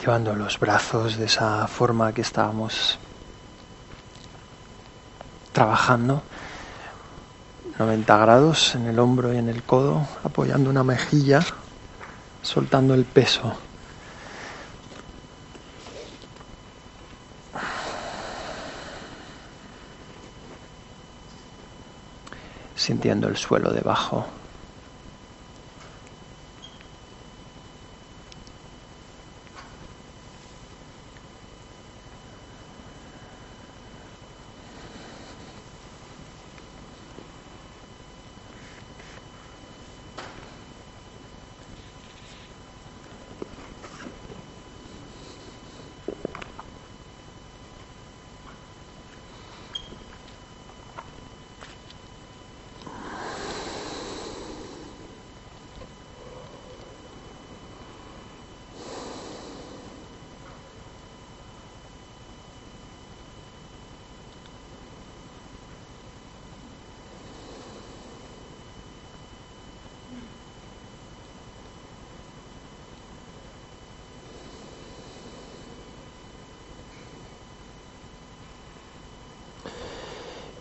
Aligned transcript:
llevando 0.00 0.34
los 0.34 0.58
brazos 0.58 1.16
de 1.16 1.26
esa 1.26 1.66
forma 1.66 2.12
que 2.12 2.22
estábamos 2.22 2.98
trabajando. 5.52 6.22
90 7.78 8.16
grados 8.16 8.74
en 8.74 8.86
el 8.86 8.98
hombro 8.98 9.34
y 9.34 9.36
en 9.36 9.48
el 9.48 9.62
codo, 9.62 10.06
apoyando 10.24 10.70
una 10.70 10.82
mejilla, 10.82 11.40
soltando 12.42 12.94
el 12.94 13.04
peso. 13.04 13.54
Sintiendo 22.74 23.28
el 23.28 23.36
suelo 23.36 23.72
debajo. 23.72 24.26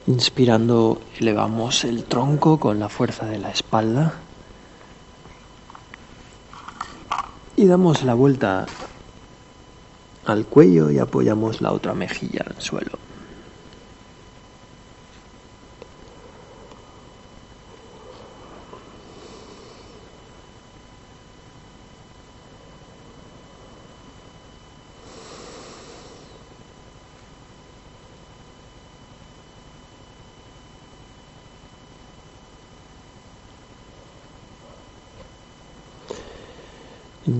Inspirando 0.07 1.01
elevamos 1.19 1.83
el 1.83 2.03
tronco 2.03 2.59
con 2.59 2.79
la 2.79 2.89
fuerza 2.89 3.25
de 3.25 3.39
la 3.39 3.49
espalda 3.49 4.13
y 7.55 7.65
damos 7.65 8.03
la 8.03 8.13
vuelta 8.13 8.67
al 10.25 10.45
cuello 10.45 10.91
y 10.91 10.99
apoyamos 10.99 11.61
la 11.61 11.71
otra 11.71 11.93
mejilla 11.93 12.45
el 12.47 12.61
suelo. 12.61 12.99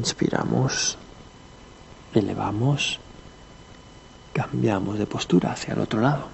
Inspiramos, 0.06 1.00
elevamos, 2.14 3.00
cambiamos 4.34 5.00
de 5.00 5.08
postura 5.08 5.52
hacia 5.54 5.74
el 5.74 5.80
otro 5.80 6.00
lado. 6.00 6.28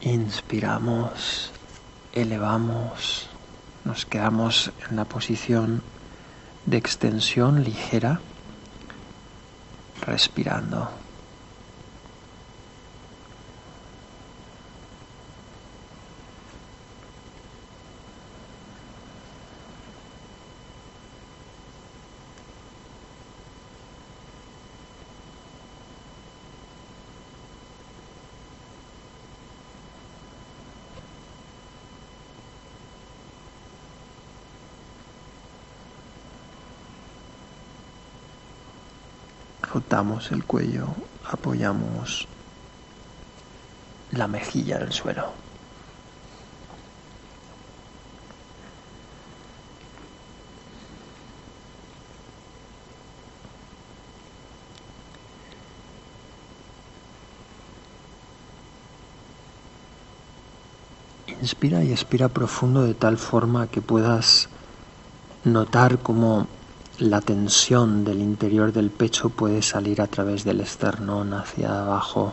Inspiramos 0.00 1.51
elevamos, 2.12 3.28
nos 3.84 4.06
quedamos 4.06 4.72
en 4.88 4.96
la 4.96 5.04
posición 5.04 5.82
de 6.66 6.76
extensión 6.76 7.64
ligera, 7.64 8.20
respirando. 10.06 11.01
El 40.02 40.44
cuello, 40.44 40.88
apoyamos 41.30 42.26
la 44.10 44.26
mejilla 44.26 44.78
en 44.78 44.82
el 44.82 44.92
suelo. 44.92 45.32
Inspira 61.40 61.84
y 61.84 61.92
expira 61.92 62.28
profundo 62.28 62.82
de 62.82 62.94
tal 62.94 63.18
forma 63.18 63.68
que 63.68 63.80
puedas 63.80 64.48
notar 65.44 66.00
cómo 66.00 66.48
la 67.02 67.20
tensión 67.20 68.04
del 68.04 68.20
interior 68.20 68.72
del 68.72 68.90
pecho 68.90 69.28
puede 69.28 69.60
salir 69.60 70.00
a 70.00 70.06
través 70.06 70.44
del 70.44 70.60
esternón 70.60 71.34
hacia 71.34 71.82
abajo. 71.82 72.32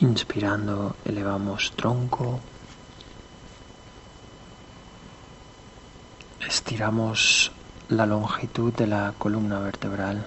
Inspirando 0.00 0.96
elevamos 1.04 1.72
tronco, 1.76 2.40
estiramos 6.54 7.50
la 7.88 8.06
longitud 8.06 8.72
de 8.72 8.86
la 8.86 9.12
columna 9.18 9.58
vertebral. 9.58 10.24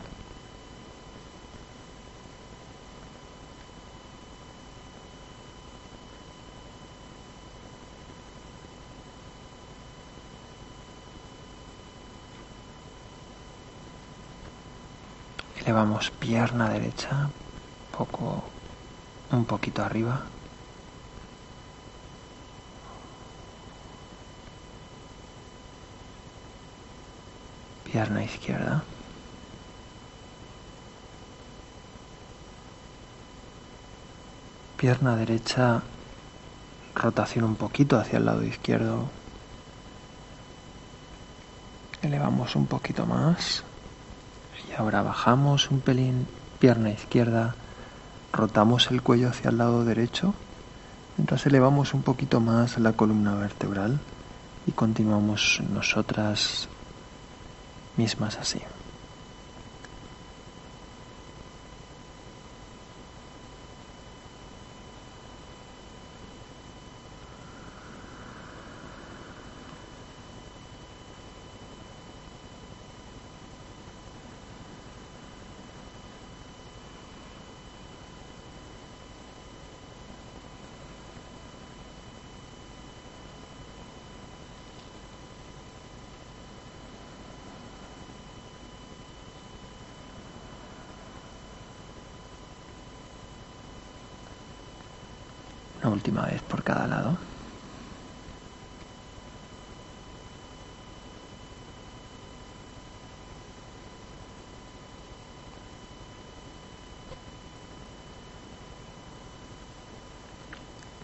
Elevamos 15.61 16.11
pierna 16.11 16.69
derecha, 16.69 17.29
poco, 17.97 18.43
un 19.31 19.45
poquito 19.45 19.81
arriba. 19.81 20.25
Pierna 27.97 28.23
izquierda. 28.23 28.83
Pierna 34.77 35.15
derecha, 35.15 35.81
rotación 36.93 37.45
un 37.45 37.55
poquito 37.55 37.97
hacia 37.97 38.19
el 38.19 38.25
lado 38.25 38.43
izquierdo. 38.43 39.09
Elevamos 42.03 42.55
un 42.55 42.67
poquito 42.67 43.07
más. 43.07 43.63
Y 44.69 44.73
ahora 44.73 45.01
bajamos 45.01 45.71
un 45.71 45.79
pelín, 45.79 46.27
pierna 46.59 46.91
izquierda, 46.91 47.55
rotamos 48.31 48.91
el 48.91 49.01
cuello 49.01 49.29
hacia 49.29 49.49
el 49.49 49.57
lado 49.57 49.83
derecho, 49.83 50.35
Mientras 51.17 51.47
elevamos 51.47 51.95
un 51.95 52.03
poquito 52.03 52.39
más 52.39 52.77
la 52.77 52.93
columna 52.93 53.33
vertebral 53.33 53.99
y 54.67 54.71
continuamos 54.71 55.63
nosotras 55.73 56.69
mismas 57.97 58.37
así. 58.37 58.61
Última 96.17 96.31
vez 96.31 96.41
por 96.41 96.63
cada 96.63 96.87
lado. 96.87 97.15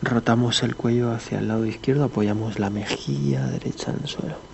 Rotamos 0.02 0.64
el 0.64 0.76
cuello 0.76 1.12
hacia 1.12 1.40
el 1.40 1.48
lado 1.48 1.66
izquierdo, 1.66 2.06
apoyamos 2.06 2.58
la 2.58 2.72
mejilla 2.72 3.46
derecha 3.46 3.92
en 3.92 4.00
el 4.02 4.08
suelo. 4.08 4.53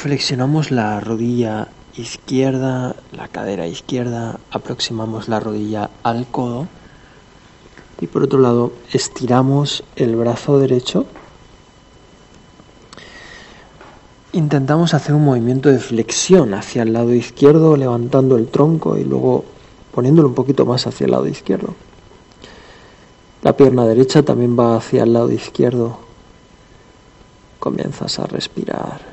Flexionamos 0.00 0.70
la 0.70 0.98
rodilla 0.98 1.68
izquierda, 1.94 2.96
la 3.12 3.28
cadera 3.28 3.66
izquierda, 3.66 4.40
aproximamos 4.50 5.28
la 5.28 5.40
rodilla 5.40 5.90
al 6.02 6.26
codo 6.26 6.68
y 8.00 8.06
por 8.06 8.22
otro 8.22 8.38
lado 8.38 8.72
estiramos 8.94 9.84
el 9.96 10.16
brazo 10.16 10.58
derecho. 10.58 11.04
Intentamos 14.32 14.94
hacer 14.94 15.14
un 15.14 15.26
movimiento 15.26 15.68
de 15.68 15.78
flexión 15.78 16.54
hacia 16.54 16.82
el 16.82 16.94
lado 16.94 17.12
izquierdo, 17.12 17.76
levantando 17.76 18.38
el 18.38 18.48
tronco 18.48 18.96
y 18.96 19.04
luego 19.04 19.44
poniéndolo 19.92 20.28
un 20.28 20.34
poquito 20.34 20.64
más 20.64 20.86
hacia 20.86 21.04
el 21.04 21.10
lado 21.10 21.28
izquierdo. 21.28 21.74
La 23.42 23.54
pierna 23.54 23.84
derecha 23.84 24.22
también 24.22 24.58
va 24.58 24.78
hacia 24.78 25.02
el 25.02 25.12
lado 25.12 25.30
izquierdo. 25.30 25.98
Comienzas 27.58 28.18
a 28.18 28.24
respirar. 28.24 29.09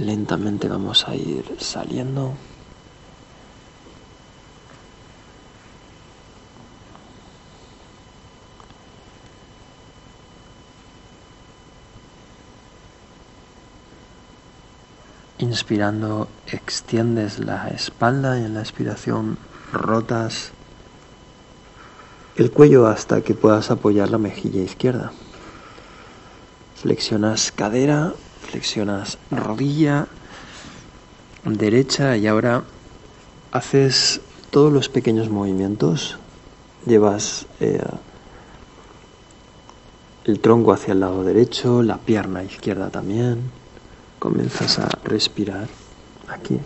Lentamente 0.00 0.66
vamos 0.66 1.06
a 1.06 1.14
ir 1.14 1.44
saliendo. 1.58 2.32
Inspirando 15.36 16.28
extiendes 16.46 17.38
la 17.38 17.68
espalda 17.68 18.38
y 18.38 18.44
en 18.44 18.54
la 18.54 18.60
expiración 18.60 19.36
rotas 19.70 20.52
el 22.36 22.50
cuello 22.50 22.86
hasta 22.86 23.20
que 23.20 23.34
puedas 23.34 23.70
apoyar 23.70 24.08
la 24.08 24.16
mejilla 24.16 24.62
izquierda. 24.62 25.12
Flexionas 26.76 27.52
cadera 27.52 28.14
flexionas 28.42 29.18
rodilla 29.30 30.06
derecha 31.44 32.16
y 32.16 32.26
ahora 32.26 32.64
haces 33.52 34.20
todos 34.50 34.72
los 34.72 34.88
pequeños 34.88 35.30
movimientos, 35.30 36.18
llevas 36.86 37.46
eh, 37.60 37.80
el 40.24 40.40
tronco 40.40 40.72
hacia 40.72 40.92
el 40.92 41.00
lado 41.00 41.24
derecho, 41.24 41.82
la 41.82 41.98
pierna 41.98 42.44
izquierda 42.44 42.90
también, 42.90 43.50
comienzas 44.18 44.78
a 44.78 44.88
respirar 45.04 45.68
aquí. 46.28 46.58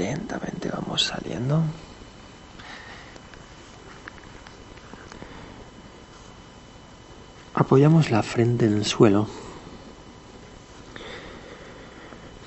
Lentamente 0.00 0.70
vamos 0.70 1.02
saliendo. 1.04 1.62
Apoyamos 7.52 8.10
la 8.10 8.22
frente 8.22 8.64
en 8.64 8.78
el 8.78 8.86
suelo. 8.86 9.28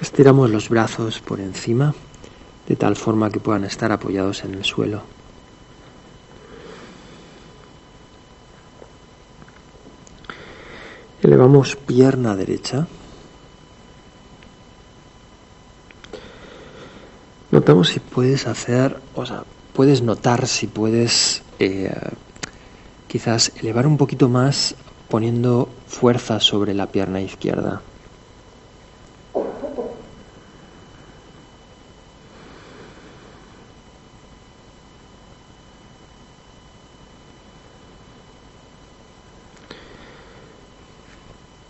Estiramos 0.02 0.50
los 0.50 0.68
brazos 0.70 1.20
por 1.20 1.40
encima 1.40 1.94
de 2.68 2.76
tal 2.76 2.96
forma 2.96 3.30
que 3.30 3.40
puedan 3.40 3.66
estar 3.66 3.92
apoyados 3.92 4.44
en 4.44 4.56
el 4.56 4.66
suelo. 4.66 5.04
Elevamos 11.22 11.76
pierna 11.76 12.36
derecha. 12.36 12.88
Notamos 17.64 17.88
si 17.88 18.02
puedes 18.02 18.46
hacer, 18.46 19.00
o 19.16 19.26
sea, 19.26 19.46
puedes 19.72 20.02
notar 20.02 20.48
si 20.48 20.68
puedes 20.68 21.44
eh, 21.60 21.96
quizás 23.08 23.54
elevar 23.56 23.88
un 23.88 23.96
poquito 23.96 24.28
más 24.28 24.76
poniendo 25.08 25.70
fuerza 25.88 26.42
sobre 26.42 26.74
la 26.74 26.88
pierna 26.88 27.22
izquierda. 27.22 27.82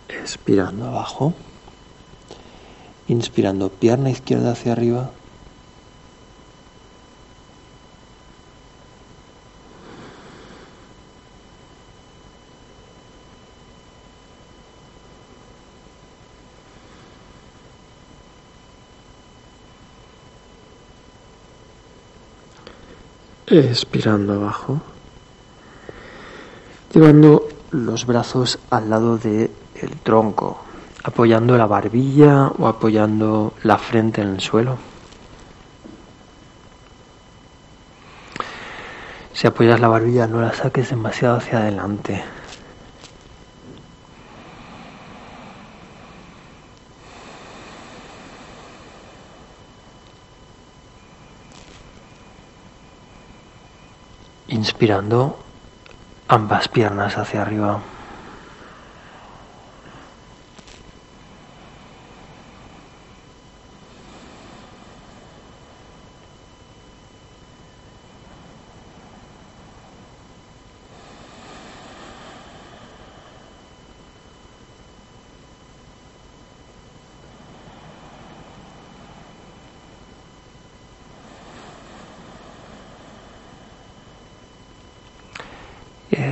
Expirando 0.08 0.86
abajo. 0.86 1.34
Inspirando 3.06 3.68
pierna 3.68 4.10
izquierda 4.10 4.50
hacia 4.50 4.72
arriba. 4.72 5.12
Expirando 23.58 24.34
abajo, 24.34 24.80
llevando 26.92 27.48
los 27.70 28.06
brazos 28.06 28.58
al 28.70 28.90
lado 28.90 29.18
del 29.18 29.50
el 29.74 29.90
tronco, 30.02 30.58
apoyando 31.02 31.56
la 31.56 31.66
barbilla 31.66 32.48
o 32.58 32.66
apoyando 32.66 33.54
la 33.62 33.78
frente 33.78 34.22
en 34.22 34.28
el 34.28 34.40
suelo. 34.40 34.78
Si 39.32 39.46
apoyas 39.46 39.80
la 39.80 39.88
barbilla 39.88 40.26
no 40.28 40.40
la 40.40 40.54
saques 40.54 40.90
demasiado 40.90 41.38
hacia 41.38 41.58
adelante. 41.58 42.22
Inspirando 54.64 55.38
ambas 56.26 56.68
piernas 56.68 57.18
hacia 57.18 57.42
arriba. 57.42 57.80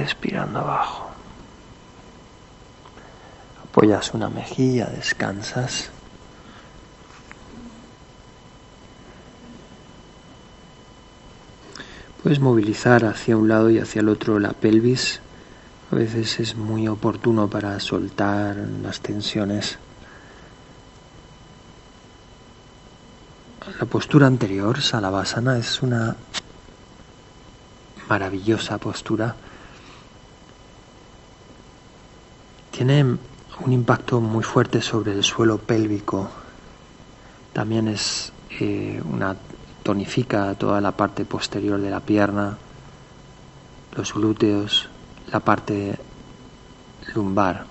Expirando 0.01 0.61
abajo. 0.61 1.11
Apoyas 3.65 4.13
una 4.15 4.29
mejilla, 4.29 4.87
descansas. 4.87 5.91
Puedes 12.23 12.39
movilizar 12.39 13.05
hacia 13.05 13.37
un 13.37 13.49
lado 13.49 13.69
y 13.71 13.79
hacia 13.79 14.01
el 14.01 14.09
otro 14.09 14.39
la 14.39 14.53
pelvis. 14.53 15.21
A 15.91 15.97
veces 15.97 16.39
es 16.39 16.55
muy 16.55 16.87
oportuno 16.87 17.49
para 17.49 17.79
soltar 17.81 18.57
las 18.57 19.01
tensiones. 19.01 19.79
La 23.81 23.87
postura 23.87 24.27
anterior, 24.27 24.81
Salavasana, 24.81 25.59
es 25.59 25.83
una 25.83 26.15
maravillosa 28.09 28.79
postura 28.79 29.35
tiene 32.85 33.17
un 33.65 33.73
impacto 33.73 34.21
muy 34.21 34.43
fuerte 34.43 34.83
sobre 34.83 35.13
el 35.13 35.23
suelo 35.23 35.59
pélvico. 35.59 36.29
También 37.53 37.87
es 37.87 38.33
eh, 38.59 39.01
una 39.09 39.37
tonifica 39.85 40.53
toda 40.57 40.81
la 40.81 40.91
parte 40.91 41.25
posterior 41.25 41.81
de 41.81 41.91
la 41.91 42.01
pierna, 42.01 42.59
los 43.95 44.13
glúteos, 44.13 44.89
la 45.31 45.39
parte 45.39 45.97
lumbar. 47.15 47.67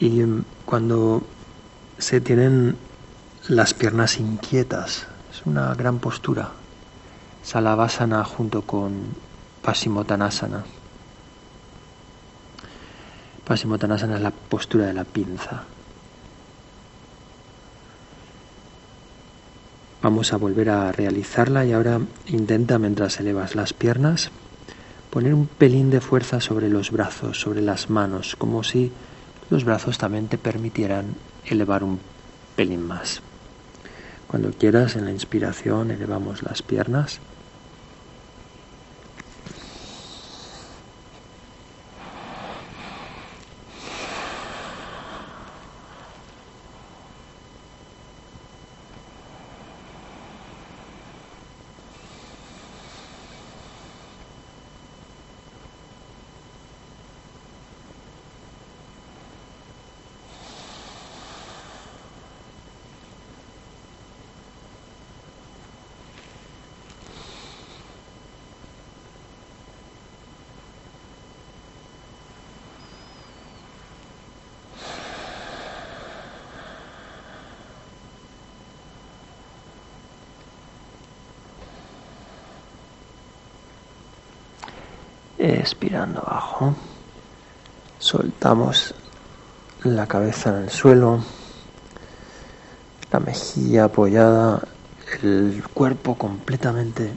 Y 0.00 0.22
cuando 0.64 1.22
se 1.96 2.20
tienen 2.20 2.76
las 3.46 3.72
piernas 3.72 4.18
inquietas, 4.18 5.06
es 5.30 5.46
una 5.46 5.72
gran 5.76 6.00
postura. 6.00 6.50
Salavasana 7.44 8.24
junto 8.24 8.62
con 8.62 9.14
Pasimottanasana. 9.62 10.64
Pasimottanasana 13.46 14.16
es 14.16 14.22
la 14.22 14.32
postura 14.32 14.86
de 14.86 14.92
la 14.92 15.04
pinza. 15.04 15.62
Vamos 20.02 20.32
a 20.32 20.36
volver 20.36 20.68
a 20.68 20.90
realizarla 20.90 21.64
y 21.64 21.72
ahora 21.72 22.00
intenta 22.26 22.78
mientras 22.80 23.20
elevas 23.20 23.54
las 23.54 23.72
piernas 23.72 24.30
poner 25.10 25.32
un 25.32 25.46
pelín 25.46 25.90
de 25.90 26.00
fuerza 26.00 26.40
sobre 26.40 26.68
los 26.68 26.90
brazos, 26.90 27.40
sobre 27.40 27.62
las 27.62 27.88
manos, 27.88 28.34
como 28.36 28.64
si 28.64 28.90
los 29.48 29.64
brazos 29.64 29.96
también 29.96 30.26
te 30.26 30.38
permitieran 30.38 31.14
elevar 31.44 31.84
un 31.84 32.00
pelín 32.56 32.84
más. 32.84 33.22
Cuando 34.26 34.50
quieras 34.50 34.96
en 34.96 35.04
la 35.04 35.12
inspiración 35.12 35.92
elevamos 35.92 36.42
las 36.42 36.62
piernas. 36.62 37.20
Expirando 85.86 86.20
abajo. 86.20 86.74
Soltamos 88.00 88.92
la 89.84 90.06
cabeza 90.08 90.50
en 90.50 90.64
el 90.64 90.70
suelo, 90.70 91.22
la 93.12 93.20
mejilla 93.20 93.84
apoyada, 93.84 94.66
el 95.22 95.62
cuerpo 95.72 96.16
completamente 96.16 97.14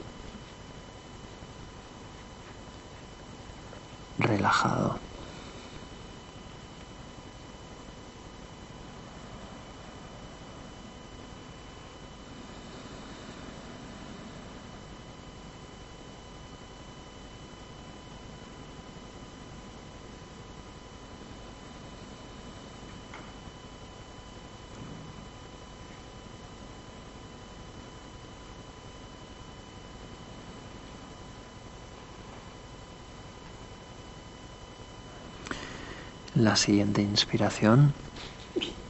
la 36.44 36.56
siguiente 36.56 37.02
inspiración. 37.02 37.92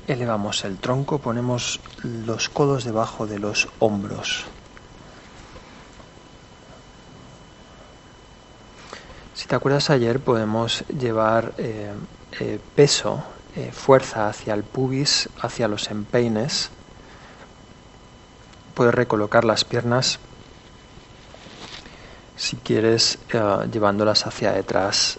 Elevamos 0.07 0.65
el 0.65 0.79
tronco, 0.79 1.19
ponemos 1.19 1.81
los 2.03 2.49
codos 2.49 2.85
debajo 2.85 3.27
de 3.27 3.39
los 3.39 3.69
hombros. 3.79 4.45
Si 9.35 9.47
te 9.47 9.55
acuerdas 9.55 9.91
ayer 9.91 10.21
podemos 10.21 10.85
llevar 10.89 11.55
eh, 11.59 11.93
eh, 12.41 12.61
peso, 12.75 13.23
eh, 13.57 13.71
fuerza 13.73 14.29
hacia 14.29 14.55
el 14.55 14.65
pubis, 14.65 15.29
hacia 15.41 15.69
los 15.69 15.91
empeines. 15.91 16.71
Puedes 18.75 18.95
recolocar 18.95 19.45
las 19.45 19.65
piernas 19.65 20.19
si 22.37 22.57
quieres 22.57 23.19
llevándolas 23.71 24.27
hacia 24.27 24.53
detrás 24.53 25.19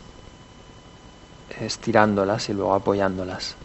estirándolas 1.62 2.50
y 2.50 2.54
luego 2.54 2.74
apoyándolas. 2.74 3.56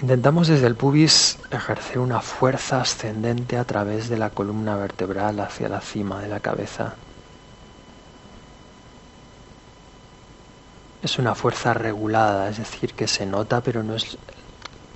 Intentamos 0.00 0.46
desde 0.46 0.68
el 0.68 0.76
pubis 0.76 1.38
ejercer 1.50 1.98
una 1.98 2.20
fuerza 2.20 2.80
ascendente 2.80 3.58
a 3.58 3.64
través 3.64 4.08
de 4.08 4.16
la 4.16 4.30
columna 4.30 4.76
vertebral 4.76 5.40
hacia 5.40 5.68
la 5.68 5.80
cima 5.80 6.20
de 6.20 6.28
la 6.28 6.38
cabeza. 6.38 6.94
Es 11.02 11.18
una 11.18 11.34
fuerza 11.34 11.74
regulada, 11.74 12.48
es 12.48 12.58
decir, 12.58 12.94
que 12.94 13.08
se 13.08 13.26
nota 13.26 13.60
pero 13.60 13.82
no 13.82 13.96
es 13.96 14.16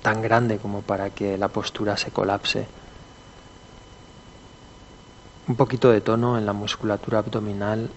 tan 0.01 0.21
grande 0.21 0.57
como 0.57 0.81
para 0.81 1.09
que 1.09 1.37
la 1.37 1.49
postura 1.49 1.97
se 1.97 2.11
colapse. 2.11 2.65
Un 5.47 5.55
poquito 5.57 5.91
de 5.91 5.99
tono 5.99 6.37
en 6.37 6.45
la 6.45 6.53
musculatura 6.53 7.19
abdominal 7.19 7.89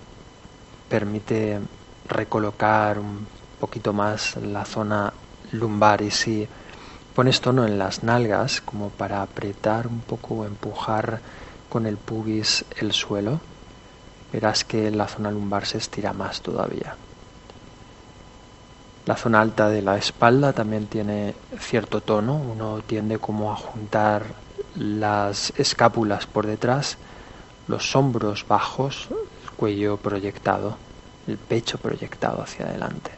permite 0.89 1.61
recolocar 2.09 2.99
un 2.99 3.27
poquito 3.61 3.93
más 3.93 4.37
la 4.37 4.65
zona 4.65 5.13
lumbar 5.53 6.03
y 6.03 6.11
si 6.11 6.49
pones 7.15 7.41
tono 7.41 7.67
en 7.67 7.79
las 7.79 8.03
nalgas 8.03 8.61
como 8.61 8.91
para 8.91 9.23
apretar 9.23 9.87
un 9.87 10.01
poco 10.01 10.35
o 10.35 10.45
empujar 10.45 11.21
con 11.69 11.87
el 11.87 11.97
pubis 11.97 12.65
el 12.79 12.93
suelo, 12.93 13.41
verás 14.33 14.65
que 14.65 14.91
la 14.91 15.09
zona 15.09 15.31
lumbar 15.31 15.67
se 15.67 15.79
estira 15.79 16.13
más 16.13 16.43
todavía. 16.43 16.97
La 19.07 19.17
zona 19.17 19.41
alta 19.41 19.69
de 19.69 19.83
la 19.83 19.97
espalda 19.97 20.52
también 20.52 20.87
tiene 20.89 21.35
cierto 21.59 22.00
tono, 22.00 22.35
uno 22.35 22.80
tiende 22.87 23.19
como 23.19 23.52
a 23.52 23.57
juntar 23.57 24.25
las 24.75 25.52
escápulas 25.57 26.26
por 26.26 26.47
detrás, 26.47 26.99
los 27.69 27.95
hombros 27.95 28.47
bajos, 28.47 29.09
el 29.11 29.50
cuello 29.52 29.97
proyectado 29.97 30.76
el 31.26 31.39
pecho 31.39 31.78
proyectado 31.78 32.43
hacia 32.43 32.67
adelante. 32.67 33.10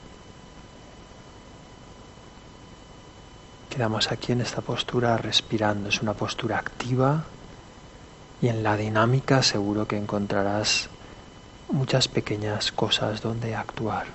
Quedamos 3.71 4.11
aquí 4.11 4.33
en 4.33 4.41
esta 4.41 4.61
postura 4.61 5.17
respirando. 5.19 5.89
Es 5.89 6.03
una 6.03 6.15
postura 6.15 6.59
activa 6.59 7.25
y 8.41 8.49
en 8.49 8.63
la 8.63 8.77
dinámica 8.77 9.43
seguro 9.43 9.87
que 9.87 9.97
encontrarás 9.97 10.89
muchas 11.71 12.09
pequeñas 12.09 12.73
cosas 12.73 13.21
donde 13.21 13.55
actuar. 13.55 14.07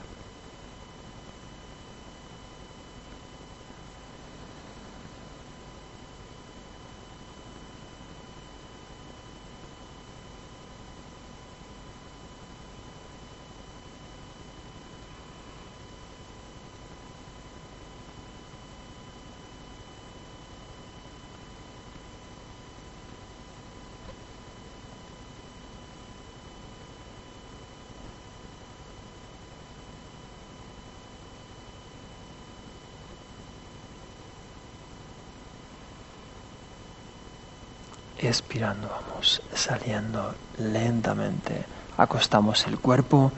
Expirando, 38.33 38.89
vamos 38.89 39.43
saliendo 39.53 40.33
lentamente. 40.57 41.65
Acostamos 41.97 42.65
el 42.65 42.79
cuerpo, 42.79 43.31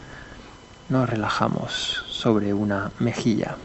nos 0.88 1.10
relajamos 1.10 2.05
sobre 2.08 2.53
una 2.53 2.91
mejilla. 2.99 3.58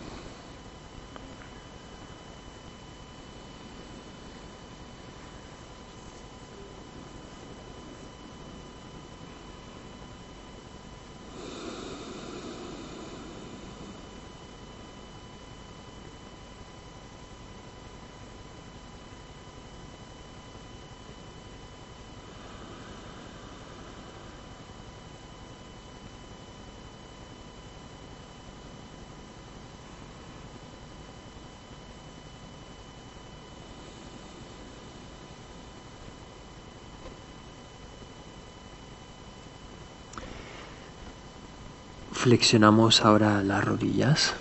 Flexionamos 42.20 43.00
ahora 43.00 43.42
las 43.42 43.64
rodillas 43.64 44.34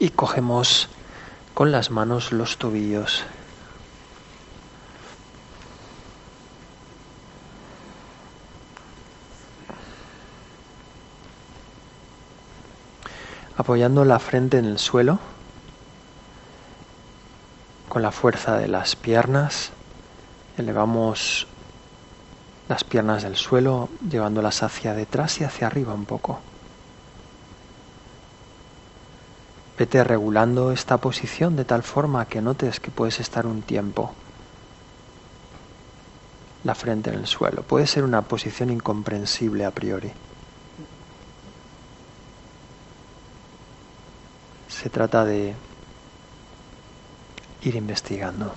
y 0.00 0.10
cogemos 0.10 0.88
con 1.54 1.70
las 1.70 1.92
manos 1.92 2.32
los 2.32 2.56
tobillos. 2.56 3.22
Apoyando 13.56 14.04
la 14.04 14.18
frente 14.18 14.58
en 14.58 14.64
el 14.64 14.80
suelo, 14.80 15.20
con 17.88 18.02
la 18.02 18.10
fuerza 18.10 18.56
de 18.56 18.66
las 18.66 18.96
piernas, 18.96 19.70
elevamos 20.58 21.46
las 22.70 22.84
piernas 22.84 23.24
del 23.24 23.34
suelo, 23.34 23.88
llevándolas 24.08 24.62
hacia 24.62 24.94
detrás 24.94 25.40
y 25.40 25.44
hacia 25.44 25.66
arriba 25.66 25.92
un 25.92 26.04
poco. 26.04 26.38
Vete 29.76 30.04
regulando 30.04 30.70
esta 30.70 30.98
posición 30.98 31.56
de 31.56 31.64
tal 31.64 31.82
forma 31.82 32.26
que 32.26 32.40
notes 32.40 32.78
que 32.78 32.92
puedes 32.92 33.18
estar 33.18 33.44
un 33.44 33.62
tiempo 33.62 34.14
la 36.62 36.76
frente 36.76 37.10
en 37.10 37.16
el 37.16 37.26
suelo. 37.26 37.62
Puede 37.62 37.88
ser 37.88 38.04
una 38.04 38.22
posición 38.22 38.70
incomprensible 38.70 39.64
a 39.64 39.72
priori. 39.72 40.12
Se 44.68 44.90
trata 44.90 45.24
de 45.24 45.54
ir 47.62 47.74
investigando. 47.74 48.54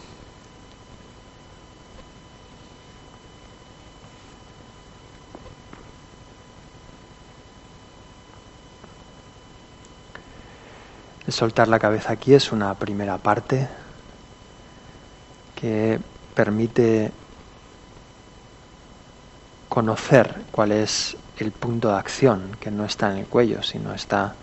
Soltar 11.33 11.67
la 11.67 11.79
cabeza 11.79 12.13
aquí 12.13 12.35
es 12.35 12.51
una 12.51 12.75
primera 12.75 13.17
parte 13.17 13.67
que 15.55 15.99
permite 16.35 17.11
conocer 19.67 20.43
cuál 20.51 20.71
es 20.71 21.17
el 21.37 21.51
punto 21.51 21.89
de 21.89 21.95
acción, 21.95 22.55
que 22.59 22.69
no 22.69 22.85
está 22.85 23.11
en 23.11 23.17
el 23.17 23.25
cuello, 23.25 23.63
sino 23.63 23.93
está 23.93 24.35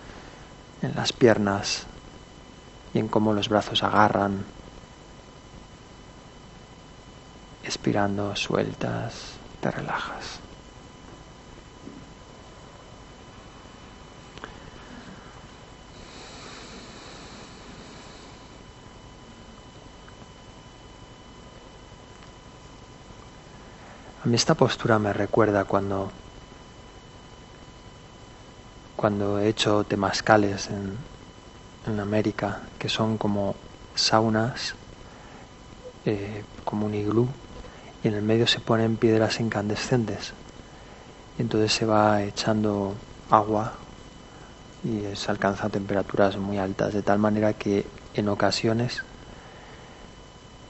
en 0.82 0.96
las 0.96 1.12
piernas 1.12 1.86
y 2.92 2.98
en 2.98 3.06
cómo 3.06 3.32
los 3.32 3.48
brazos 3.48 3.84
agarran, 3.84 4.44
expirando, 7.62 8.34
sueltas, 8.34 9.34
te 9.60 9.70
relajas. 9.70 10.40
A 24.22 24.28
mí 24.28 24.34
esta 24.34 24.54
postura 24.54 24.98
me 24.98 25.14
recuerda 25.14 25.64
cuando 25.64 26.10
cuando 28.94 29.38
he 29.38 29.48
hecho 29.48 29.82
temazcales 29.84 30.68
en, 30.68 30.94
en 31.86 32.00
América, 32.00 32.60
que 32.78 32.90
son 32.90 33.16
como 33.16 33.54
saunas, 33.94 34.74
eh, 36.04 36.44
como 36.66 36.84
un 36.84 36.94
iglú, 36.94 37.26
y 38.04 38.08
en 38.08 38.14
el 38.14 38.20
medio 38.22 38.46
se 38.46 38.60
ponen 38.60 38.98
piedras 38.98 39.40
incandescentes. 39.40 40.34
Y 41.38 41.42
entonces 41.42 41.72
se 41.72 41.86
va 41.86 42.22
echando 42.22 42.92
agua 43.30 43.72
y 44.84 45.16
se 45.16 45.30
alcanza 45.30 45.70
temperaturas 45.70 46.36
muy 46.36 46.58
altas, 46.58 46.92
de 46.92 47.00
tal 47.00 47.18
manera 47.18 47.54
que 47.54 47.86
en 48.12 48.28
ocasiones 48.28 49.02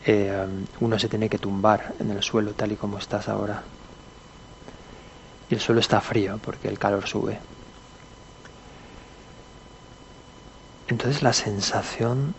eh, 0.06 0.46
uno 0.80 0.98
se 0.98 1.08
tiene 1.08 1.28
que 1.28 1.38
tumbar 1.38 1.94
en 1.98 2.10
el 2.10 2.22
suelo 2.22 2.52
tal 2.52 2.72
y 2.72 2.76
como 2.76 2.98
estás 2.98 3.28
ahora. 3.28 3.62
Y 5.48 5.54
el 5.54 5.60
suelo 5.60 5.80
está 5.80 6.00
frío 6.00 6.38
porque 6.42 6.68
el 6.68 6.78
calor 6.78 7.06
sube. 7.06 7.38
Entonces 10.88 11.22
la 11.22 11.32
sensación 11.32 12.34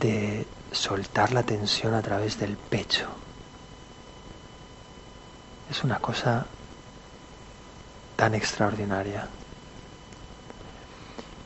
de 0.00 0.46
soltar 0.72 1.32
la 1.32 1.42
tensión 1.42 1.94
a 1.94 2.02
través 2.02 2.38
del 2.38 2.56
pecho 2.56 3.08
es 5.70 5.84
una 5.84 5.98
cosa 5.98 6.46
tan 8.16 8.34
extraordinaria. 8.34 9.28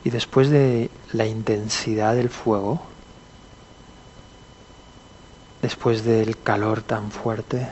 Y 0.03 0.09
después 0.09 0.49
de 0.49 0.89
la 1.11 1.25
intensidad 1.25 2.15
del 2.15 2.29
fuego, 2.29 2.92
después 5.63 6.03
del 6.03 6.37
calor 6.41 6.81
tan 6.81 7.09
fuerte, 7.09 7.69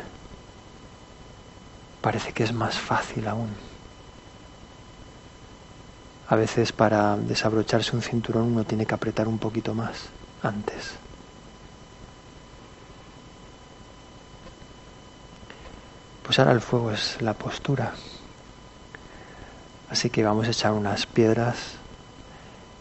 parece 2.00 2.32
que 2.32 2.46
es 2.46 2.54
más 2.54 2.80
fácil 2.80 3.28
aún. 3.28 3.50
A 6.30 6.38
veces 6.38 6.72
para 6.72 7.18
desabrocharse 7.18 7.94
un 7.94 8.02
cinturón 8.02 8.44
uno 8.44 8.64
tiene 8.64 8.86
que 8.86 8.96
apretar 8.96 9.28
un 9.28 9.38
poquito 9.38 9.74
más 9.74 10.06
antes. 10.42 10.94
Pues 16.24 16.40
ahora 16.40 16.54
el 16.54 16.62
fuego 16.62 16.92
es 16.92 17.22
la 17.22 17.34
postura. 17.34 17.92
Así 19.90 20.10
que 20.10 20.24
vamos 20.24 20.48
a 20.48 20.52
echar 20.52 20.72
unas 20.72 21.06
piedras 21.06 21.74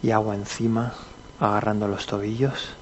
y 0.04 0.12
agua 0.12 0.36
encima, 0.36 0.94
agarrando 1.40 1.88
los 1.88 2.06
tobillos. 2.06 2.76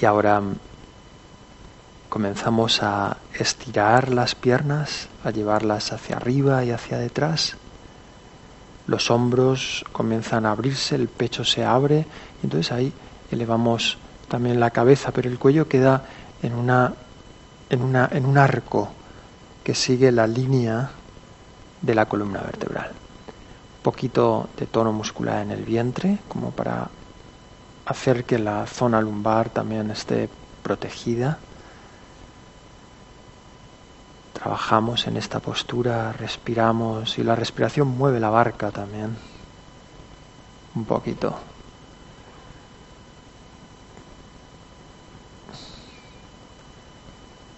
Y 0.00 0.04
ahora 0.04 0.42
comenzamos 2.08 2.82
a 2.82 3.16
estirar 3.34 4.10
las 4.10 4.34
piernas, 4.34 5.08
a 5.24 5.30
llevarlas 5.30 5.92
hacia 5.92 6.16
arriba 6.16 6.64
y 6.64 6.70
hacia 6.70 6.98
detrás. 6.98 7.56
Los 8.86 9.10
hombros 9.10 9.84
comienzan 9.92 10.46
a 10.46 10.52
abrirse, 10.52 10.94
el 10.94 11.08
pecho 11.08 11.44
se 11.44 11.64
abre 11.64 12.06
y 12.42 12.46
entonces 12.46 12.72
ahí 12.72 12.92
elevamos 13.30 13.98
también 14.28 14.60
la 14.60 14.70
cabeza, 14.70 15.12
pero 15.12 15.28
el 15.28 15.38
cuello 15.38 15.68
queda 15.68 16.04
en 16.42 16.54
una 16.54 16.94
en 17.68 17.82
una 17.82 18.08
en 18.12 18.26
un 18.26 18.38
arco 18.38 18.90
que 19.64 19.74
sigue 19.74 20.12
la 20.12 20.26
línea 20.26 20.90
de 21.82 21.94
la 21.94 22.06
columna 22.06 22.40
vertebral. 22.40 22.90
Un 22.90 23.82
poquito 23.82 24.48
de 24.56 24.66
tono 24.66 24.92
muscular 24.92 25.42
en 25.42 25.50
el 25.50 25.64
vientre, 25.64 26.18
como 26.28 26.50
para 26.50 26.88
hacer 27.86 28.24
que 28.24 28.38
la 28.38 28.66
zona 28.66 29.00
lumbar 29.00 29.48
también 29.48 29.90
esté 29.90 30.28
protegida. 30.62 31.38
Trabajamos 34.32 35.06
en 35.06 35.16
esta 35.16 35.40
postura, 35.40 36.12
respiramos 36.12 37.16
y 37.18 37.22
la 37.22 37.36
respiración 37.36 37.88
mueve 37.88 38.20
la 38.20 38.30
barca 38.30 38.70
también. 38.70 39.16
Un 40.74 40.84
poquito. 40.84 41.38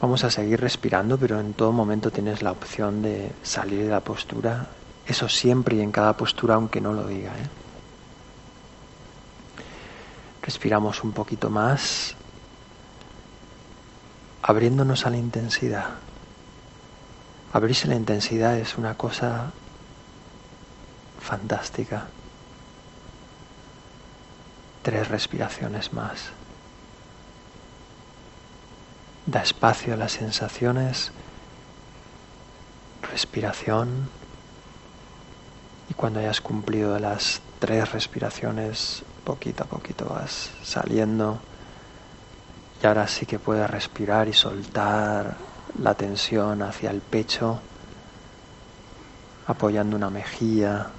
Vamos 0.00 0.22
a 0.22 0.30
seguir 0.30 0.60
respirando, 0.60 1.18
pero 1.18 1.40
en 1.40 1.54
todo 1.54 1.72
momento 1.72 2.12
tienes 2.12 2.42
la 2.42 2.52
opción 2.52 3.02
de 3.02 3.32
salir 3.42 3.82
de 3.82 3.90
la 3.90 4.00
postura. 4.00 4.68
Eso 5.06 5.28
siempre 5.28 5.76
y 5.76 5.80
en 5.80 5.90
cada 5.90 6.16
postura, 6.16 6.54
aunque 6.54 6.80
no 6.80 6.92
lo 6.92 7.08
diga. 7.08 7.32
¿eh? 7.32 7.57
Respiramos 10.42 11.04
un 11.04 11.12
poquito 11.12 11.50
más, 11.50 12.14
abriéndonos 14.42 15.06
a 15.06 15.10
la 15.10 15.16
intensidad. 15.16 15.90
Abrirse 17.52 17.88
la 17.88 17.94
intensidad 17.94 18.56
es 18.56 18.76
una 18.76 18.94
cosa 18.94 19.52
fantástica. 21.20 22.06
Tres 24.82 25.08
respiraciones 25.08 25.92
más 25.92 26.30
da 29.28 29.42
espacio 29.42 29.92
a 29.92 29.96
las 29.98 30.12
sensaciones, 30.12 31.12
respiración, 33.12 34.08
y 35.90 35.94
cuando 35.94 36.20
hayas 36.20 36.40
cumplido 36.40 36.98
las 36.98 37.42
tres 37.58 37.92
respiraciones, 37.92 39.04
poquito 39.24 39.64
a 39.64 39.66
poquito 39.66 40.06
vas 40.06 40.50
saliendo, 40.62 41.38
y 42.82 42.86
ahora 42.86 43.08
sí 43.08 43.26
que 43.26 43.38
puedes 43.38 43.68
respirar 43.68 44.28
y 44.28 44.32
soltar 44.32 45.36
la 45.80 45.94
tensión 45.94 46.62
hacia 46.62 46.90
el 46.90 47.00
pecho, 47.00 47.60
apoyando 49.46 49.96
una 49.96 50.10
mejilla, 50.10 50.92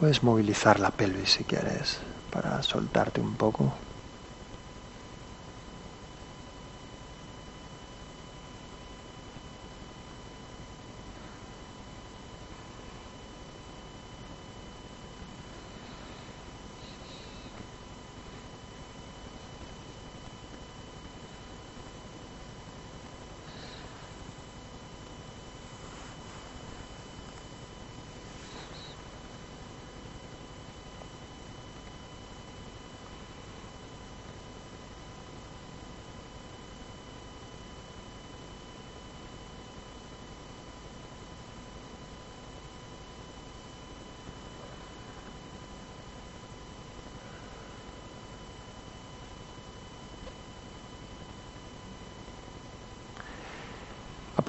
Puedes 0.00 0.22
movilizar 0.22 0.80
la 0.80 0.90
pelvis 0.92 1.32
si 1.32 1.44
quieres 1.44 1.98
para 2.30 2.62
soltarte 2.62 3.20
un 3.20 3.36
poco. 3.36 3.89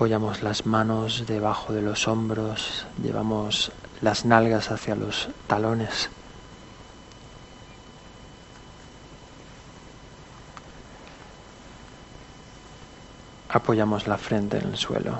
Apoyamos 0.01 0.41
las 0.41 0.65
manos 0.65 1.25
debajo 1.27 1.73
de 1.73 1.83
los 1.83 2.07
hombros, 2.07 2.87
llevamos 3.03 3.71
las 4.01 4.25
nalgas 4.25 4.71
hacia 4.71 4.95
los 4.95 5.29
talones. 5.45 6.09
Apoyamos 13.49 14.07
la 14.07 14.17
frente 14.17 14.57
en 14.57 14.69
el 14.69 14.77
suelo. 14.77 15.19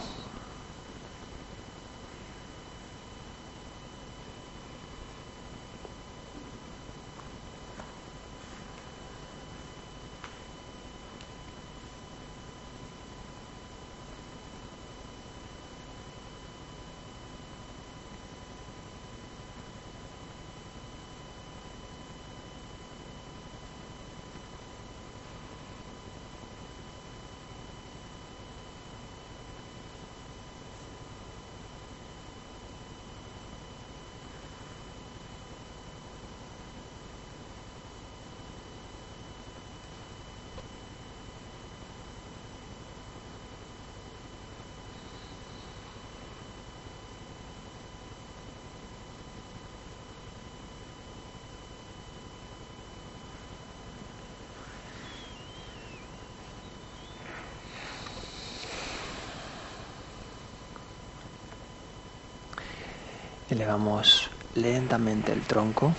Lentamente 64.56 65.32
el 65.32 65.42
tronco. 65.42 65.94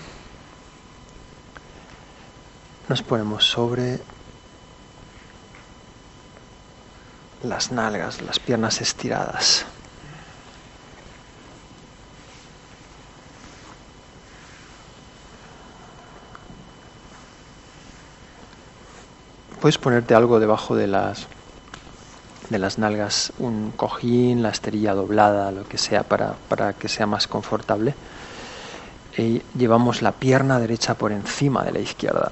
Nos 2.89 3.03
ponemos 3.03 3.45
sobre 3.45 4.01
las 7.43 7.73
nalgas, 7.73 8.21
las 8.21 8.39
piernas 8.39 8.81
estiradas. 8.83 9.65
Puedes 19.61 19.79
ponerte 19.79 20.15
algo 20.15 20.41
debajo 20.41 20.77
de 20.77 20.89
las 20.89 21.27
de 22.53 22.59
las 22.59 22.79
nalgas, 22.79 23.33
un 23.39 23.73
cojín, 23.73 24.43
la 24.43 24.51
esterilla 24.51 24.95
doblada, 24.95 25.51
lo 25.51 25.65
que 25.65 25.79
sea 25.79 26.05
para, 26.05 26.35
para 26.49 26.75
que 26.75 26.89
sea 26.89 27.07
más 27.07 27.27
confortable. 27.27 27.95
Y 29.17 29.43
llevamos 29.59 30.03
la 30.03 30.13
pierna 30.13 30.61
derecha 30.61 30.95
por 30.95 31.11
encima 31.11 31.65
de 31.65 31.73
la 31.73 31.81
izquierda. 31.81 32.31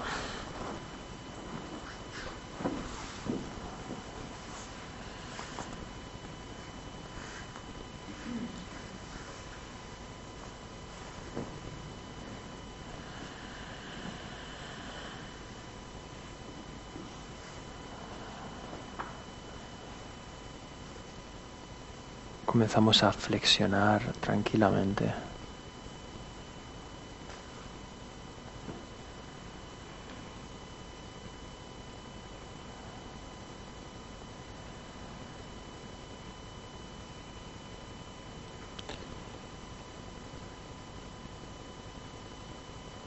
Comenzamos 22.73 23.03
a 23.03 23.11
flexionar 23.13 24.01
tranquilamente. 24.21 25.13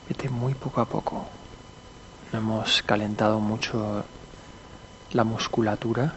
Vete 0.10 0.30
muy 0.30 0.54
poco 0.56 0.82
a 0.82 0.86
poco. 0.86 1.26
hemos 2.34 2.82
calentado 2.84 3.40
mucho 3.40 4.04
la 5.12 5.24
musculatura. 5.24 6.14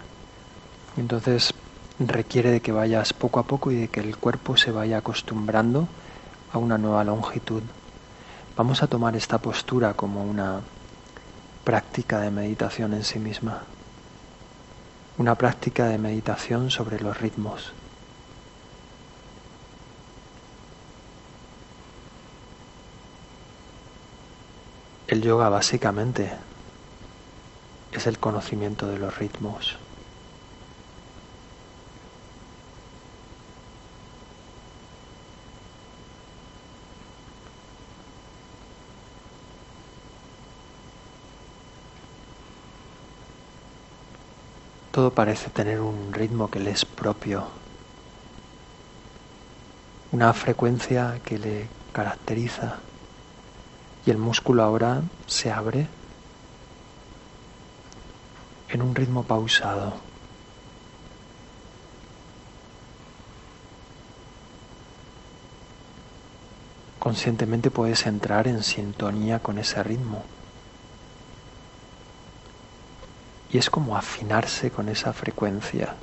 Entonces 0.96 1.52
requiere 1.98 2.50
de 2.50 2.60
que 2.60 2.72
vayas 2.72 3.12
poco 3.12 3.40
a 3.40 3.44
poco 3.44 3.70
y 3.70 3.76
de 3.76 3.88
que 3.88 4.00
el 4.00 4.16
cuerpo 4.16 4.56
se 4.56 4.70
vaya 4.70 4.98
acostumbrando 4.98 5.88
a 6.52 6.58
una 6.58 6.78
nueva 6.78 7.04
longitud. 7.04 7.62
Vamos 8.56 8.82
a 8.82 8.86
tomar 8.86 9.16
esta 9.16 9.38
postura 9.38 9.94
como 9.94 10.24
una 10.24 10.60
práctica 11.64 12.20
de 12.20 12.30
meditación 12.30 12.94
en 12.94 13.04
sí 13.04 13.18
misma, 13.18 13.62
una 15.18 15.34
práctica 15.34 15.86
de 15.86 15.98
meditación 15.98 16.70
sobre 16.70 17.00
los 17.00 17.20
ritmos. 17.20 17.72
El 25.08 25.22
yoga 25.22 25.48
básicamente 25.48 26.32
es 27.92 28.06
el 28.06 28.18
conocimiento 28.18 28.88
de 28.88 28.98
los 28.98 29.16
ritmos. 29.18 29.78
Todo 44.96 45.10
parece 45.10 45.50
tener 45.50 45.78
un 45.82 46.10
ritmo 46.10 46.50
que 46.50 46.58
le 46.58 46.70
es 46.70 46.86
propio, 46.86 47.46
una 50.10 50.32
frecuencia 50.32 51.20
que 51.22 51.38
le 51.38 51.68
caracteriza 51.92 52.78
y 54.06 54.10
el 54.10 54.16
músculo 54.16 54.62
ahora 54.62 55.02
se 55.26 55.52
abre 55.52 55.86
en 58.70 58.80
un 58.80 58.94
ritmo 58.94 59.22
pausado. 59.22 59.92
Conscientemente 66.98 67.70
puedes 67.70 68.06
entrar 68.06 68.48
en 68.48 68.62
sintonía 68.62 69.40
con 69.40 69.58
ese 69.58 69.82
ritmo. 69.82 70.35
Y 73.48 73.58
es 73.58 73.70
como 73.70 73.96
afinarse 73.96 74.70
con 74.70 74.88
esa 74.88 75.12
frecuencia. 75.12 75.96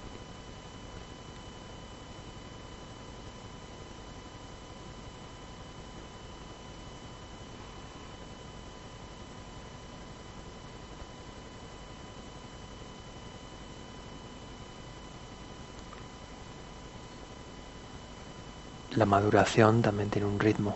La 18.96 19.06
maduración 19.06 19.82
también 19.82 20.10
tiene 20.12 20.28
un 20.28 20.40
ritmo. 20.40 20.76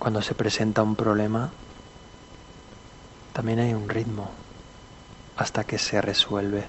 Cuando 0.00 0.20
se 0.20 0.34
presenta 0.34 0.82
un 0.82 0.96
problema, 0.96 1.52
también 3.34 3.58
hay 3.58 3.74
un 3.74 3.88
ritmo 3.88 4.30
hasta 5.36 5.64
que 5.64 5.76
se 5.76 6.00
resuelve. 6.00 6.68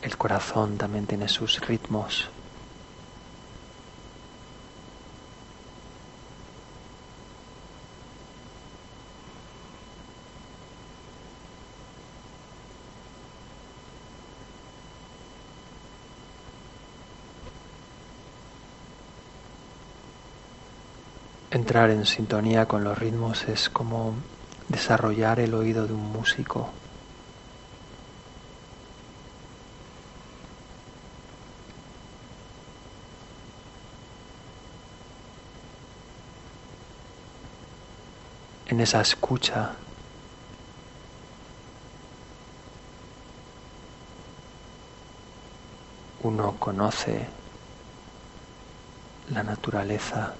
El 0.00 0.16
corazón 0.16 0.78
también 0.78 1.06
tiene 1.06 1.28
sus 1.28 1.60
ritmos. 1.60 2.30
Entrar 21.52 21.90
en 21.90 22.06
sintonía 22.06 22.66
con 22.66 22.84
los 22.84 22.96
ritmos 22.96 23.48
es 23.48 23.68
como 23.68 24.14
desarrollar 24.68 25.40
el 25.40 25.52
oído 25.52 25.84
de 25.84 25.92
un 25.92 26.12
músico. 26.12 26.70
En 38.66 38.78
esa 38.80 39.00
escucha 39.00 39.74
uno 46.22 46.56
conoce 46.60 47.26
la 49.30 49.42
naturaleza 49.42 50.36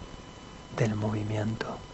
del 0.76 0.94
movimiento. 0.94 1.89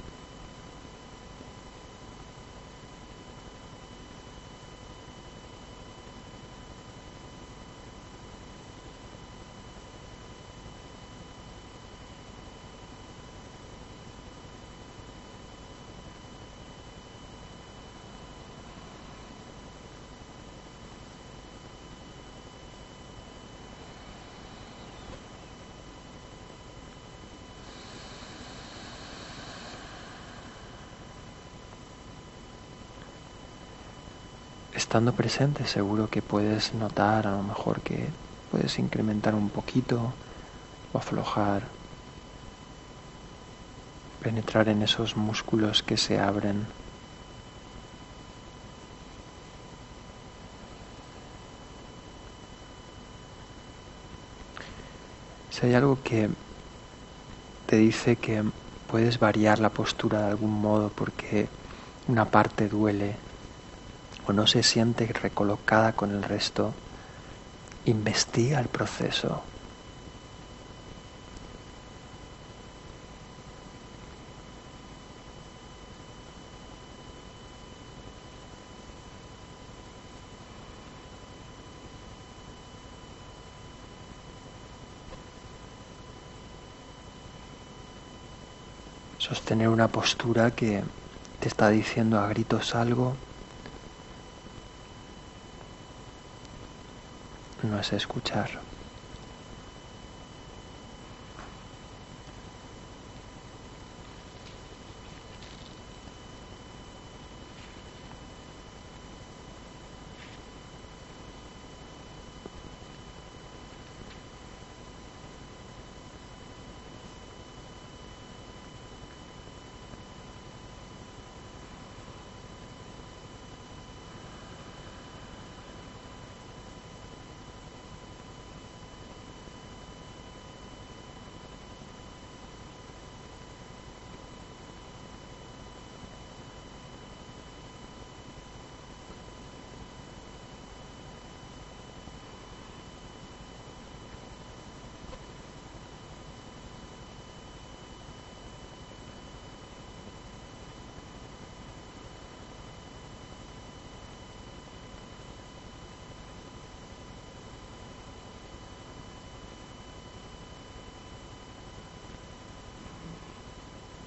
estando 34.87 35.13
presente 35.13 35.67
seguro 35.67 36.09
que 36.09 36.23
puedes 36.23 36.73
notar 36.73 37.27
a 37.27 37.33
lo 37.33 37.43
mejor 37.43 37.81
que 37.81 38.07
puedes 38.53 38.79
incrementar 38.79 39.35
un 39.35 39.49
poquito 39.49 40.13
o 40.93 40.99
aflojar, 40.99 41.63
penetrar 44.23 44.69
en 44.69 44.83
esos 44.83 45.17
músculos 45.17 45.83
que 45.83 45.97
se 45.97 46.21
abren. 46.21 46.69
Si 55.51 55.67
hay 55.67 55.75
algo 55.75 55.99
que 56.05 56.31
te 57.67 57.75
dice 57.75 58.15
que 58.15 58.45
puedes 58.87 59.19
variar 59.19 59.59
la 59.59 59.71
postura 59.71 60.21
de 60.21 60.31
algún 60.31 60.53
modo 60.53 60.91
porque 60.91 61.49
una 62.07 62.25
parte 62.25 62.69
duele, 62.69 63.26
o 64.27 64.33
no 64.33 64.47
se 64.47 64.63
siente 64.63 65.07
recolocada 65.07 65.93
con 65.93 66.11
el 66.11 66.23
resto, 66.23 66.73
investiga 67.85 68.61
el 68.61 68.69
proceso. 68.69 69.43
sostener 89.19 89.69
una 89.69 89.89
postura 89.89 90.53
que 90.53 90.85
te 91.41 91.49
está 91.49 91.69
diciendo 91.71 92.21
a 92.21 92.29
gritos 92.29 92.77
algo 92.77 93.15
no 97.67 97.79
es 97.79 97.93
escuchar. 97.93 98.66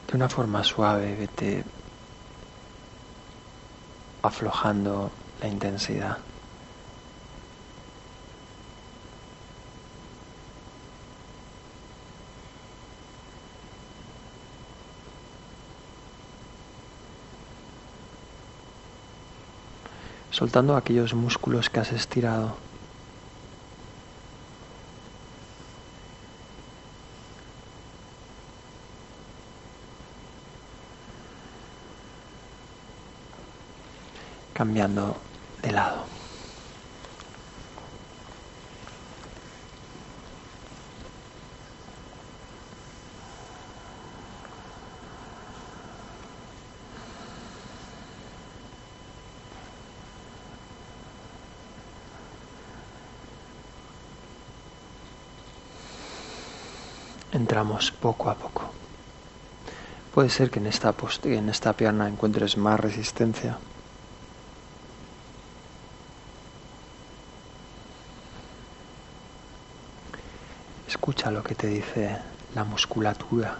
De 0.09 0.15
una 0.15 0.27
forma 0.27 0.63
suave, 0.63 1.15
vete 1.15 1.63
aflojando 4.23 5.11
la 5.41 5.47
intensidad. 5.47 6.17
soltando 20.31 20.77
aquellos 20.77 21.13
músculos 21.13 21.69
que 21.69 21.81
has 21.81 21.91
estirado. 21.91 22.68
Cambiando 34.59 35.15
de 35.61 35.71
lado. 35.71 36.03
Entramos 57.31 57.91
poco 57.91 58.29
a 58.29 58.35
poco. 58.35 58.63
Puede 60.13 60.27
ser 60.27 60.51
que 60.51 60.59
en 60.59 60.65
esta, 60.65 60.93
en 61.23 61.47
esta 61.47 61.71
pierna 61.71 62.09
encuentres 62.09 62.57
más 62.57 62.77
resistencia. 62.77 63.57
Lo 71.31 71.43
que 71.43 71.53
te 71.53 71.67
dice 71.67 72.17
la 72.53 72.63
musculatura. 72.63 73.59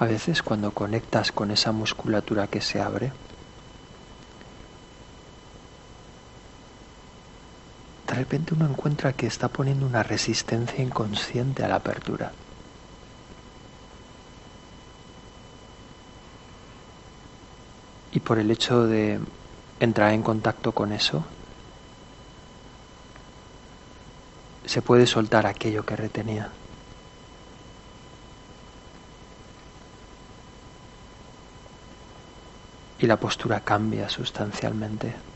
A 0.00 0.06
veces 0.06 0.42
cuando 0.42 0.70
conectas 0.70 1.30
con 1.30 1.50
esa 1.50 1.72
musculatura 1.72 2.46
que 2.46 2.62
se 2.62 2.80
abre, 2.80 3.12
de 8.08 8.14
repente 8.14 8.54
uno 8.54 8.66
encuentra 8.66 9.12
que 9.12 9.26
está 9.26 9.48
poniendo 9.48 9.84
una 9.84 10.02
resistencia 10.02 10.82
inconsciente 10.82 11.64
a 11.64 11.68
la 11.68 11.74
apertura. 11.74 12.32
Y 18.12 18.20
por 18.20 18.38
el 18.38 18.50
hecho 18.50 18.86
de 18.86 19.20
entrar 19.80 20.14
en 20.14 20.22
contacto 20.22 20.72
con 20.72 20.92
eso, 20.92 21.26
se 24.64 24.80
puede 24.80 25.06
soltar 25.06 25.46
aquello 25.46 25.84
que 25.84 25.94
retenía. 25.94 26.48
Y 33.00 33.06
la 33.06 33.18
postura 33.18 33.60
cambia 33.60 34.08
sustancialmente. 34.08 35.29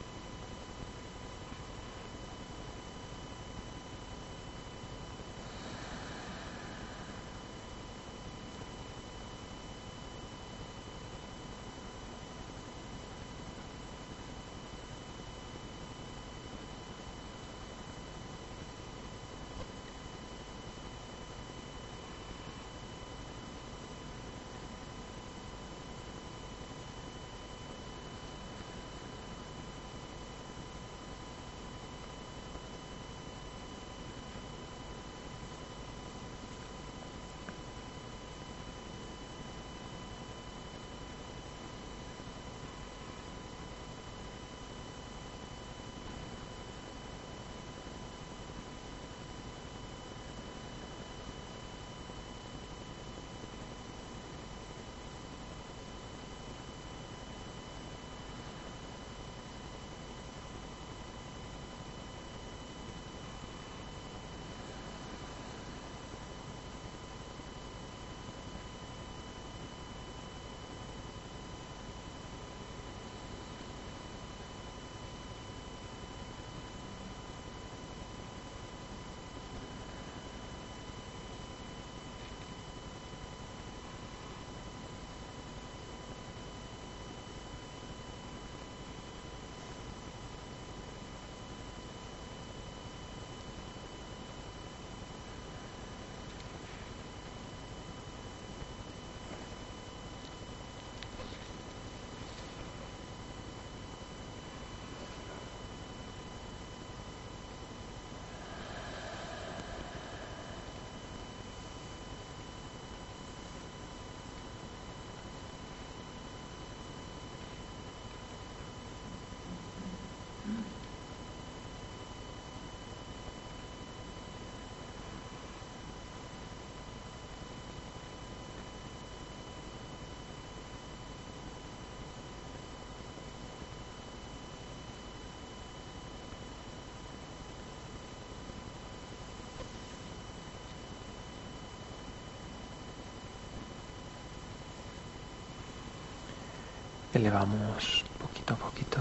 Elevamos 147.15 148.05
poquito 148.21 148.55
a 148.55 148.57
poquito. 148.57 148.99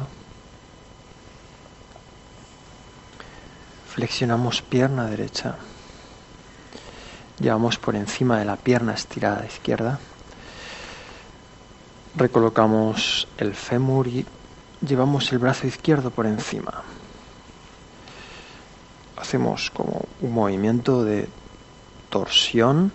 Flexionamos 3.89 4.61
pierna 4.61 5.07
derecha. 5.07 5.55
Llevamos 7.39 7.80
por 7.80 7.95
encima 7.95 8.38
de 8.38 8.45
la 8.45 8.55
pierna 8.55 8.93
estirada 8.93 9.43
izquierda. 9.45 9.99
Recolocamos 12.16 13.28
el 13.39 13.55
fémur 13.55 14.07
y 14.07 14.26
llevamos 14.88 15.32
el 15.32 15.39
brazo 15.39 15.66
izquierdo 15.66 16.11
por 16.11 16.28
encima. 16.28 16.84
Hacemos 19.18 19.72
como 19.72 20.05
un 20.22 20.32
movimiento 20.32 21.03
de 21.03 21.28
torsión, 22.09 22.91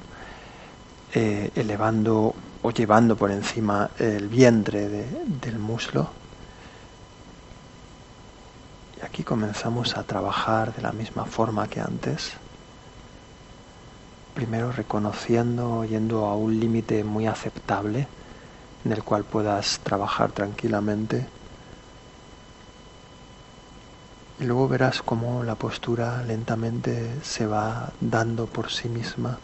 eh, 1.12 1.50
elevando 1.56 2.34
llevando 2.70 3.16
por 3.16 3.30
encima 3.30 3.90
el 3.98 4.28
vientre 4.28 4.88
del 4.88 5.58
muslo. 5.58 6.10
Y 9.00 9.04
aquí 9.04 9.22
comenzamos 9.22 9.96
a 9.96 10.02
trabajar 10.02 10.74
de 10.74 10.82
la 10.82 10.92
misma 10.92 11.24
forma 11.24 11.68
que 11.68 11.80
antes. 11.80 12.32
Primero 14.34 14.72
reconociendo, 14.72 15.84
yendo 15.84 16.26
a 16.26 16.36
un 16.36 16.58
límite 16.58 17.04
muy 17.04 17.26
aceptable 17.26 18.06
en 18.84 18.92
el 18.92 19.02
cual 19.02 19.24
puedas 19.24 19.80
trabajar 19.80 20.32
tranquilamente. 20.32 21.26
Y 24.40 24.44
luego 24.44 24.68
verás 24.68 25.02
cómo 25.02 25.42
la 25.42 25.56
postura 25.56 26.22
lentamente 26.22 27.16
se 27.22 27.46
va 27.46 27.90
dando 28.00 28.46
por 28.46 28.70
sí 28.70 28.88
misma. 28.88 29.38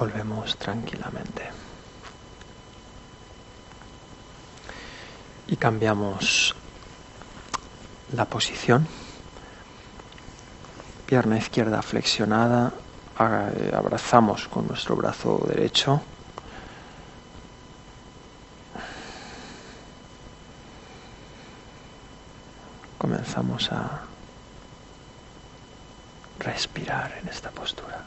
Volvemos 0.00 0.56
tranquilamente. 0.56 1.50
Y 5.46 5.56
cambiamos 5.56 6.54
la 8.14 8.24
posición. 8.24 8.86
Pierna 11.04 11.36
izquierda 11.36 11.82
flexionada, 11.82 12.72
abrazamos 13.18 14.48
con 14.48 14.66
nuestro 14.68 14.96
brazo 14.96 15.44
derecho. 15.46 16.00
Comenzamos 22.96 23.70
a 23.70 24.00
respirar 26.38 27.18
en 27.20 27.28
esta 27.28 27.50
postura. 27.50 28.02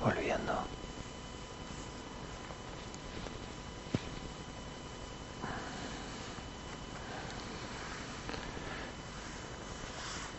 Volviendo. 0.00 0.54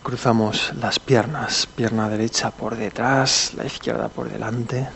Cruzamos 0.03 0.71
las 0.75 0.99
piernas, 0.99 1.67
pierna 1.67 2.09
derecha 2.09 2.51
por 2.51 2.75
detrás, 2.75 3.53
la 3.55 3.65
izquierda 3.65 4.07
por 4.09 4.29
delante. 4.29 4.87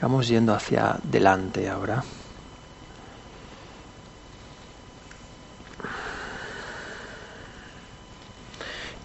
Vamos 0.00 0.28
yendo 0.28 0.54
hacia 0.54 0.98
delante 1.02 1.68
ahora. 1.68 2.02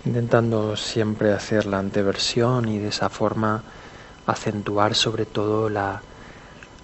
Intentando 0.09 0.75
siempre 0.75 1.33
hacer 1.33 1.67
la 1.67 1.77
anteversión 1.77 2.67
y 2.67 2.79
de 2.79 2.87
esa 2.87 3.09
forma 3.09 3.61
acentuar 4.25 4.95
sobre 4.95 5.27
todo 5.27 5.69
la 5.69 6.01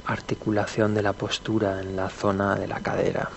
articulación 0.05 0.93
de 0.93 1.01
la 1.01 1.13
postura 1.13 1.81
en 1.81 1.95
la 1.95 2.09
zona 2.09 2.55
de 2.55 2.67
la 2.67 2.81
cadera. 2.81 3.29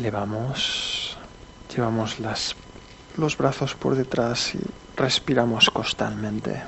Elevamos, 0.00 1.18
llevamos 1.74 2.18
las, 2.20 2.56
los 3.18 3.36
brazos 3.36 3.74
por 3.74 3.94
detrás 3.94 4.54
y 4.54 4.60
respiramos 4.96 5.68
costalmente. 5.70 6.62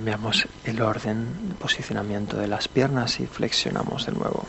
Cambiamos 0.00 0.48
el 0.64 0.80
orden, 0.80 1.56
posicionamiento 1.58 2.38
de 2.38 2.48
las 2.48 2.68
piernas 2.68 3.20
y 3.20 3.26
flexionamos 3.26 4.06
de 4.06 4.12
nuevo. 4.12 4.46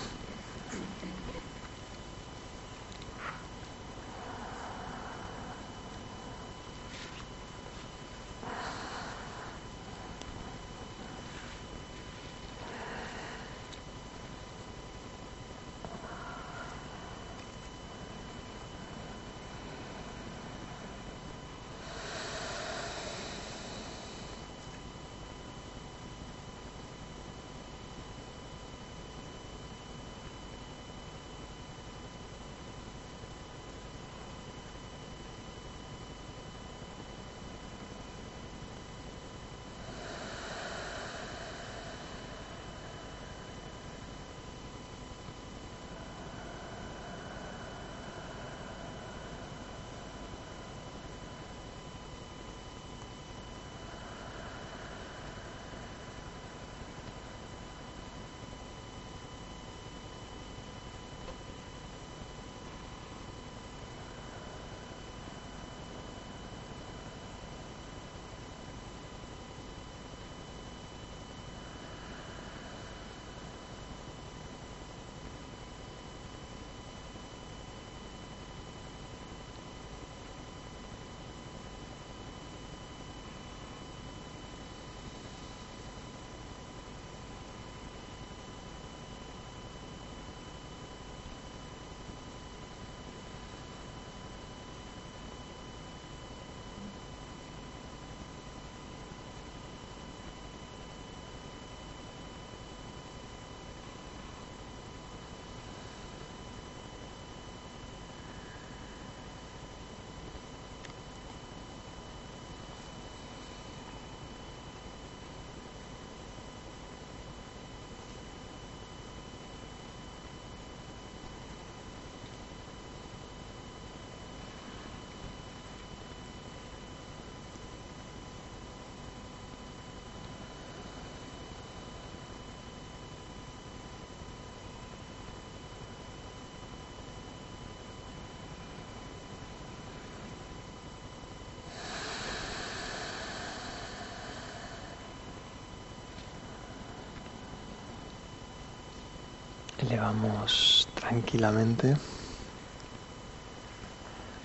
Elevamos 149.82 150.88
tranquilamente. 150.93 151.95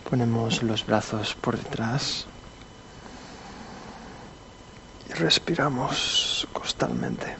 Ponemos 0.08 0.62
los 0.62 0.86
brazos 0.86 1.34
por 1.34 1.56
detrás 1.58 2.26
y 5.08 5.12
respiramos 5.12 6.46
costalmente. 6.52 7.36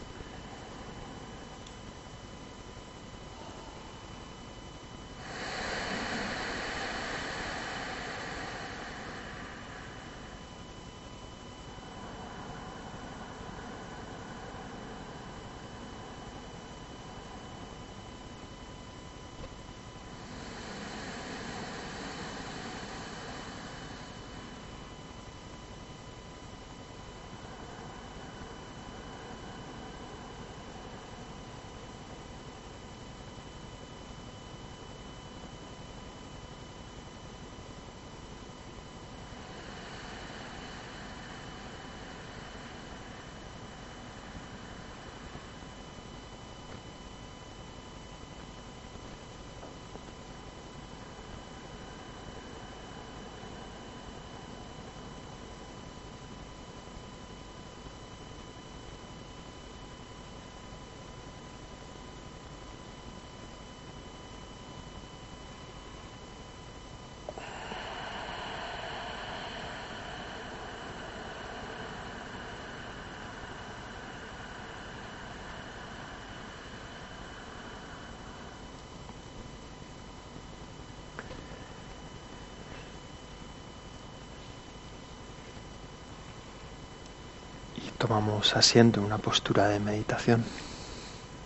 Tomamos 88.17 88.57
asiento 88.57 89.01
en 89.01 89.05
una 89.07 89.19
postura 89.19 89.69
de 89.69 89.79
meditación. 89.79 90.43